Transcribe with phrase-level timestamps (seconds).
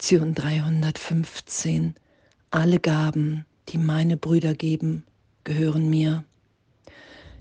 [0.00, 1.94] Lektion 315.
[2.50, 5.04] Alle Gaben, die meine Brüder geben,
[5.44, 6.24] gehören mir.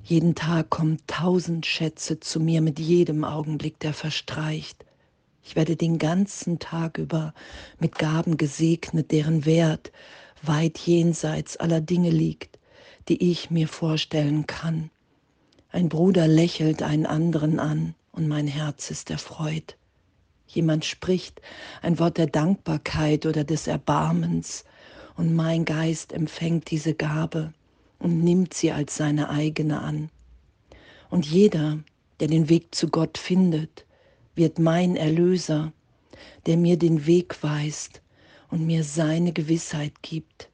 [0.04, 4.83] Jeden Tag kommen tausend Schätze zu mir mit jedem Augenblick, der verstreicht.
[5.41, 7.33] Ich werde den ganzen Tag über
[7.80, 9.94] mit Gaben gesegnet, deren Wert
[10.41, 12.60] weit jenseits aller Dinge liegt,
[13.07, 14.89] die ich mir vorstellen kann.
[15.70, 19.78] Ein Bruder lächelt einen anderen an und mein Herz ist erfreut.
[20.50, 21.41] Jemand spricht
[21.84, 24.66] ein Wort der Dankbarkeit oder des Erbarmens
[25.16, 27.53] und mein Geist empfängt diese Gabe
[27.99, 30.09] und nimmt sie als seine eigene an.
[31.12, 31.80] Und jeder,
[32.20, 33.85] der den Weg zu Gott findet,
[34.34, 35.72] wird mein Erlöser,
[36.48, 38.02] der mir den Weg weist
[38.50, 40.50] und mir seine Gewissheit gibt,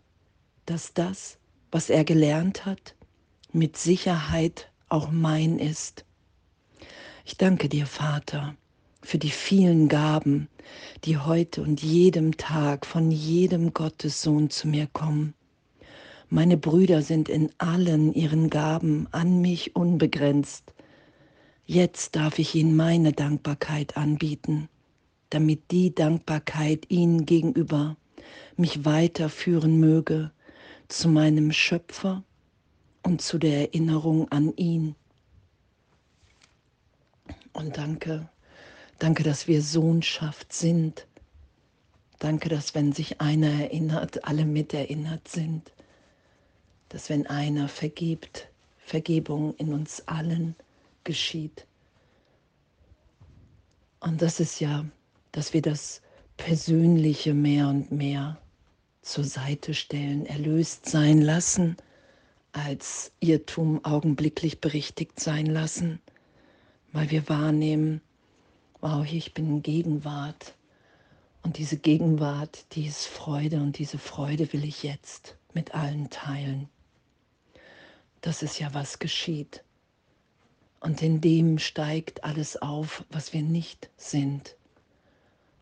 [0.65, 1.37] dass das,
[1.71, 2.95] was er gelernt hat,
[3.53, 6.03] mit Sicherheit auch mein ist.
[7.23, 8.55] Ich danke dir, Vater,
[9.05, 10.49] für die vielen Gaben,
[11.03, 15.35] die heute und jedem Tag von jedem Gottessohn zu mir kommen.
[16.29, 20.73] Meine Brüder sind in allen ihren Gaben an mich unbegrenzt.
[21.67, 24.69] Jetzt darf ich ihnen meine Dankbarkeit anbieten,
[25.29, 27.95] damit die Dankbarkeit ihnen gegenüber
[28.57, 30.31] mich weiterführen möge
[30.87, 32.23] zu meinem Schöpfer
[33.03, 34.95] und zu der Erinnerung an ihn.
[37.53, 38.29] Und danke,
[38.99, 41.07] Danke, dass wir Sohnschaft sind.
[42.19, 45.73] Danke, dass wenn sich einer erinnert, alle miterinnert sind.
[46.89, 50.55] Dass wenn einer vergibt, Vergebung in uns allen
[51.03, 51.65] geschieht.
[53.99, 54.85] Und das ist ja,
[55.31, 56.01] dass wir das
[56.37, 58.39] Persönliche mehr und mehr
[59.01, 61.77] zur Seite stellen, erlöst sein lassen,
[62.51, 65.99] als Irrtum augenblicklich berichtigt sein lassen,
[66.91, 68.01] weil wir wahrnehmen,
[68.85, 70.53] wow, ich bin in Gegenwart.
[71.41, 76.69] Und diese Gegenwart, die ist Freude und diese Freude will ich jetzt mit allen teilen.
[78.21, 79.63] Das ist ja, was geschieht.
[80.81, 84.55] Und in dem steigt alles auf, was wir nicht sind.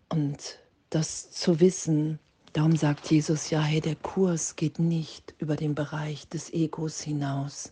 [0.10, 2.20] Und das zu wissen,
[2.52, 7.72] darum sagt Jesus ja, hey, der Kurs geht nicht über den Bereich des Egos hinaus.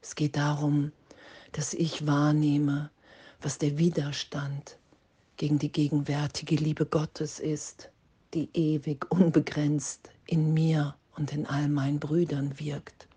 [0.00, 0.92] Es geht darum,
[1.52, 2.90] dass ich wahrnehme,
[3.40, 4.78] was der Widerstand
[5.36, 7.90] gegen die gegenwärtige Liebe Gottes ist,
[8.34, 13.08] die ewig unbegrenzt in mir und in all meinen Brüdern wirkt.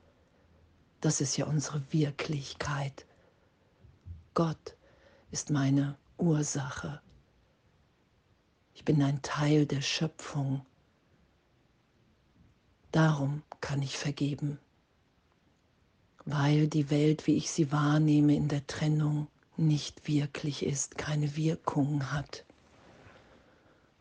[1.02, 3.06] Das ist ja unsere Wirklichkeit.
[4.34, 4.78] Gott
[5.32, 7.02] ist meine Ursache.
[8.74, 10.66] Ich bin ein Teil der Schöpfung.
[12.92, 14.60] Darum kann ich vergeben,
[16.26, 22.12] weil die Welt, wie ich sie wahrnehme in der Trennung, nicht wirklich ist, keine Wirkung
[22.12, 22.46] hat.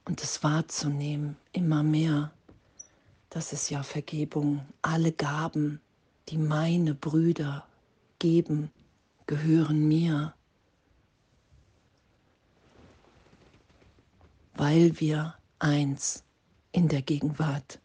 [0.05, 2.33] Und es wahrzunehmen, immer mehr,
[3.31, 4.67] das ist ja Vergebung.
[4.83, 5.81] Alle Gaben,
[6.29, 7.67] die meine Brüder
[8.19, 8.71] geben,
[9.27, 10.35] gehören mir,
[14.55, 16.25] weil wir eins
[16.73, 17.81] in der Gegenwart,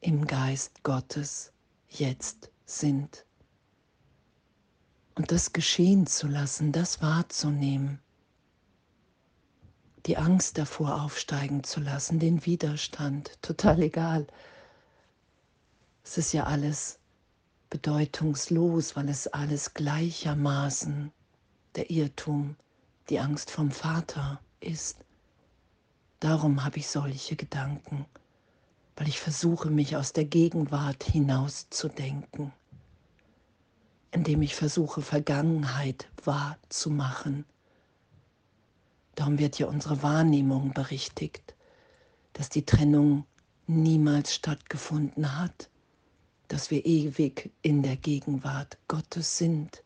[0.00, 1.52] im Geist Gottes
[1.88, 3.26] jetzt sind.
[5.14, 7.98] Und das geschehen zu lassen, das wahrzunehmen,
[10.06, 14.26] die Angst davor aufsteigen zu lassen, den Widerstand, total egal.
[16.02, 16.98] Es ist ja alles
[17.68, 21.12] bedeutungslos, weil es alles gleichermaßen
[21.74, 22.56] der Irrtum,
[23.08, 24.98] die Angst vom Vater ist.
[26.20, 28.06] Darum habe ich solche Gedanken,
[28.96, 32.52] weil ich versuche, mich aus der Gegenwart hinauszudenken
[34.12, 37.44] indem ich versuche, Vergangenheit wahrzumachen.
[39.14, 41.54] Darum wird ja unsere Wahrnehmung berichtigt,
[42.34, 43.26] dass die Trennung
[43.66, 45.70] niemals stattgefunden hat,
[46.48, 49.82] dass wir ewig in der Gegenwart Gottes sind.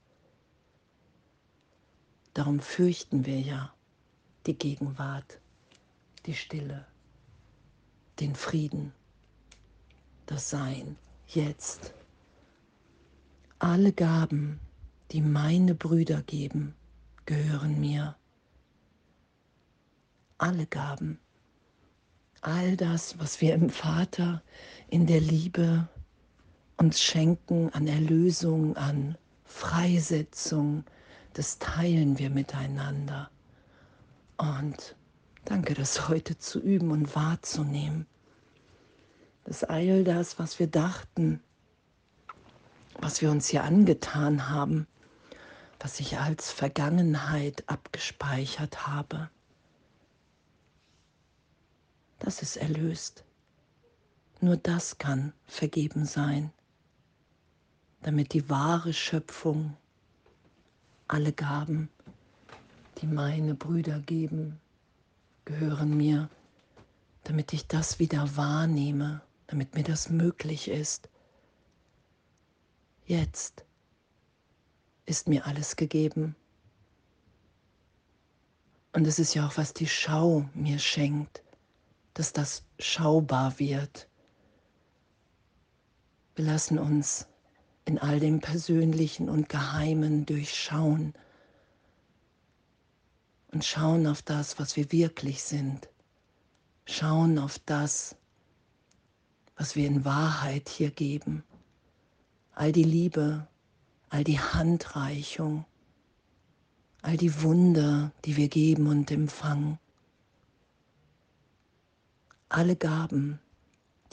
[2.35, 3.73] Darum fürchten wir ja
[4.47, 5.41] die Gegenwart,
[6.27, 6.87] die Stille,
[8.21, 8.93] den Frieden,
[10.27, 10.97] das Sein
[11.29, 11.96] jetzt.
[13.59, 14.61] Alle Gaben,
[15.13, 16.75] die meine Brüder geben,
[17.25, 18.15] gehören mir.
[20.37, 21.19] Alle Gaben.
[22.43, 24.43] All das, was wir im Vater
[24.89, 25.89] in der Liebe
[26.77, 29.17] uns schenken an Erlösung, an
[29.47, 30.85] Freisetzung,
[31.33, 33.31] das teilen wir miteinander.
[34.37, 34.97] Und
[35.47, 38.07] danke, das heute zu üben und wahrzunehmen.
[39.45, 41.41] Dass all das, was wir dachten,
[43.01, 44.87] was wir uns hier angetan haben,
[45.81, 49.31] was ich als Vergangenheit abgespeichert habe,
[52.19, 53.25] das ist erlöst.
[54.41, 56.53] Nur das kann vergeben sein,
[58.03, 59.77] damit die wahre Schöpfung
[61.09, 61.89] alle Gaben,
[62.99, 64.61] die meine Brüder geben,
[65.45, 66.29] gehören mir,
[67.25, 71.09] damit ich das wieder wahrnehme, damit mir das möglich ist.
[73.07, 73.65] Jetzt
[75.05, 76.35] ist mir alles gegeben.
[78.93, 81.45] Und es ist ja auch, was die Schau mir schenkt,
[82.15, 84.09] dass das schaubar wird.
[86.35, 87.29] Wir lassen uns
[87.85, 91.15] in all dem Persönlichen und Geheimen durchschauen
[93.53, 95.89] und schauen auf das, was wir wirklich sind.
[96.87, 98.17] Schauen auf das,
[99.57, 101.45] was wir in Wahrheit hier geben.
[102.57, 103.47] All die Liebe,
[104.09, 105.67] all die Handreichung,
[107.03, 109.79] all die Wunder, die wir geben und empfangen.
[112.49, 113.41] Alle Gaben,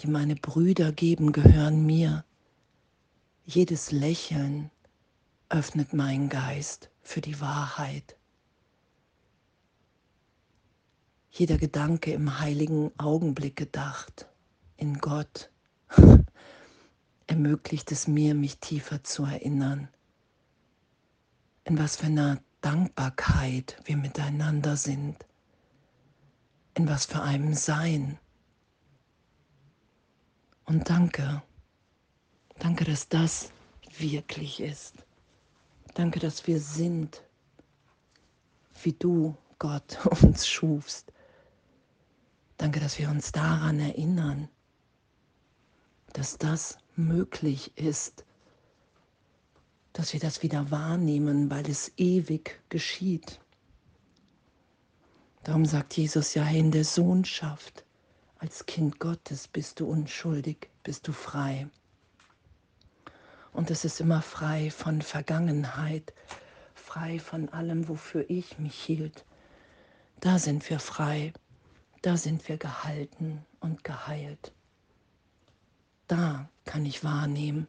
[0.02, 2.26] die meine Brüder geben, gehören mir.
[3.46, 4.72] Jedes Lächeln
[5.48, 8.18] öffnet meinen Geist für die Wahrheit.
[11.32, 14.28] Jeder Gedanke im heiligen Augenblick gedacht,
[14.76, 15.50] in Gott,
[17.28, 19.88] ermöglicht es mir, mich tiefer zu erinnern,
[21.64, 25.26] in was für einer Dankbarkeit wir miteinander sind,
[26.74, 28.18] in was für einem Sein.
[30.66, 31.44] Und danke
[32.60, 33.52] Danke, dass das
[33.98, 35.06] wirklich ist.
[35.96, 37.24] Danke, dass wir sind,
[38.84, 41.12] wie du, Gott, uns schufst.
[42.58, 44.48] Danke, dass wir uns daran erinnern,
[46.14, 48.26] dass das möglich ist,
[49.94, 53.40] dass wir das wieder wahrnehmen, weil es ewig geschieht.
[55.44, 57.86] Darum sagt Jesus ja in der Sohnschaft,
[58.40, 61.68] als Kind Gottes bist du unschuldig, bist du frei.
[63.54, 66.14] Und es ist immer frei von Vergangenheit,
[66.74, 69.26] frei von allem, wofür ich mich hielt.
[70.20, 71.34] Da sind wir frei,
[72.02, 74.54] da sind wir gehalten und geheilt.
[76.14, 77.68] Da kann ich wahrnehmen,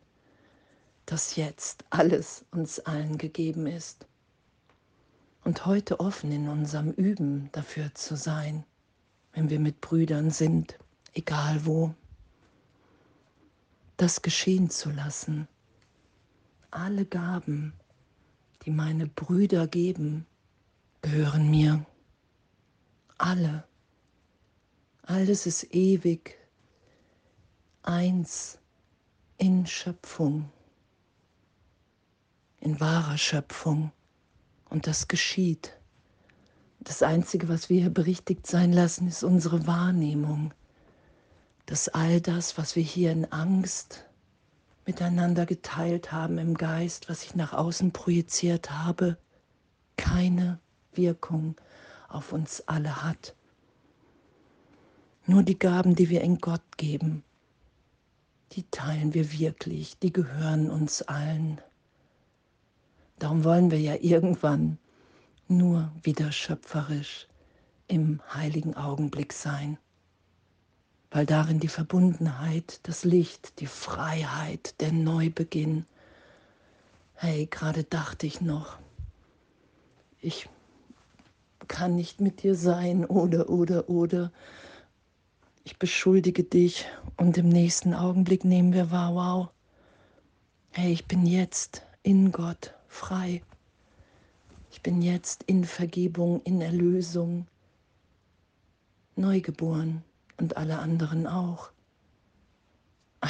[1.06, 4.06] dass jetzt alles uns allen gegeben ist.
[5.44, 8.66] Und heute offen in unserem Üben dafür zu sein,
[9.32, 10.78] wenn wir mit Brüdern sind,
[11.14, 11.94] egal wo,
[13.96, 15.48] das geschehen zu lassen
[16.70, 17.72] alle Gaben,
[18.66, 20.26] die meine Brüder geben,
[21.00, 21.86] gehören mir.
[23.16, 23.64] Alle.
[25.02, 26.36] Alles ist ewig,
[27.84, 28.58] eins
[29.36, 30.50] in Schöpfung,
[32.60, 33.92] in wahrer Schöpfung.
[34.70, 35.78] Und das geschieht.
[36.80, 40.52] Das Einzige, was wir hier berichtigt sein lassen, ist unsere Wahrnehmung,
[41.66, 44.04] dass all das, was wir hier in Angst,
[44.86, 49.16] miteinander geteilt haben im Geist, was ich nach außen projiziert habe,
[49.96, 50.58] keine
[50.92, 51.56] Wirkung
[52.08, 53.34] auf uns alle hat.
[55.26, 57.24] Nur die Gaben, die wir in Gott geben,
[58.54, 61.60] die teilen wir wirklich, die gehören uns allen.
[63.18, 64.78] Darum wollen wir ja irgendwann
[65.48, 67.28] nur wieder schöpferisch
[67.88, 69.78] im heiligen Augenblick sein
[71.14, 75.86] weil darin die Verbundenheit, das Licht, die Freiheit, der Neubeginn.
[77.14, 78.78] Hey, gerade dachte ich noch,
[80.20, 80.48] ich
[81.68, 84.32] kann nicht mit dir sein oder, oder, oder.
[85.66, 86.84] Ich beschuldige dich
[87.16, 89.48] und im nächsten Augenblick nehmen wir wahr, wow.
[90.72, 93.42] Hey, ich bin jetzt in Gott frei.
[94.70, 97.46] Ich bin jetzt in Vergebung, in Erlösung,
[99.16, 100.04] neugeboren
[100.36, 101.70] und alle anderen auch.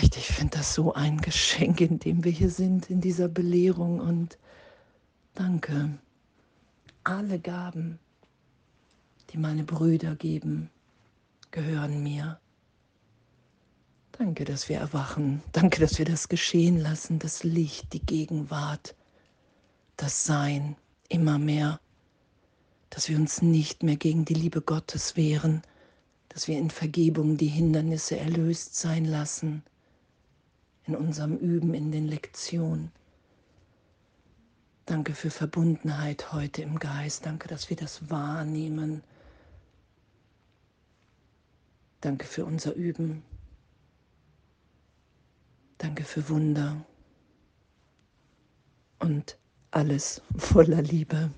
[0.02, 4.38] Ich finde das so ein Geschenk, in dem wir hier sind, in dieser Belehrung und
[5.34, 5.98] danke.
[7.04, 8.00] Alle Gaben,
[9.30, 10.70] die meine Brüder geben,
[11.54, 12.40] gehören mir.
[14.10, 15.40] Danke, dass wir erwachen.
[15.52, 18.96] Danke, dass wir das geschehen lassen, das Licht, die Gegenwart,
[19.96, 20.74] das Sein
[21.08, 21.80] immer mehr,
[22.90, 25.62] dass wir uns nicht mehr gegen die Liebe Gottes wehren,
[26.28, 29.62] dass wir in Vergebung die Hindernisse erlöst sein lassen,
[30.86, 32.90] in unserem Üben, in den Lektionen.
[34.86, 37.26] Danke für Verbundenheit heute im Geist.
[37.26, 39.04] Danke, dass wir das wahrnehmen.
[42.04, 43.22] Danke für unser Üben.
[45.78, 46.84] Danke für Wunder
[48.98, 49.38] und
[49.70, 51.30] alles voller Liebe.